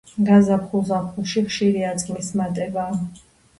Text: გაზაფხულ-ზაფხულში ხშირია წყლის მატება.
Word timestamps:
გაზაფხულ-ზაფხულში 0.29 1.45
ხშირია 1.51 1.93
წყლის 2.01 2.33
მატება. 2.43 2.91